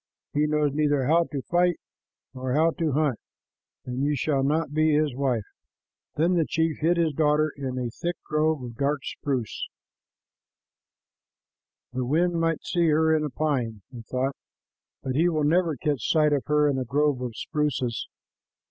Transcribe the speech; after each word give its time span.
He 0.33 0.47
knows 0.47 0.73
neither 0.73 1.03
how 1.05 1.25
to 1.25 1.43
fight 1.43 1.77
nor 2.33 2.53
how 2.55 2.71
to 2.71 2.93
hunt, 2.93 3.19
and 3.85 4.03
you 4.03 4.15
shall 4.15 4.41
not 4.41 4.73
be 4.73 4.95
his 4.95 5.13
wife." 5.13 5.43
Then 6.15 6.33
the 6.33 6.43
chief 6.49 6.77
hid 6.79 6.97
his 6.97 7.13
daughter 7.13 7.51
in 7.55 7.77
a 7.77 7.91
thick 7.91 8.15
grove 8.25 8.63
of 8.63 8.77
dark 8.77 9.01
spruces. 9.05 9.67
"The 11.93 12.03
wind 12.07 12.33
might 12.41 12.63
see 12.63 12.87
her 12.87 13.15
in 13.15 13.23
a 13.23 13.29
pine," 13.29 13.83
he 13.91 14.01
thought, 14.01 14.35
"but 15.03 15.13
he 15.13 15.29
will 15.29 15.43
never 15.43 15.75
catch 15.75 16.09
sight 16.09 16.33
of 16.33 16.45
her 16.47 16.67
in 16.67 16.79
a 16.79 16.83
grove 16.83 17.21
of 17.21 17.35
spruces." 17.35 18.07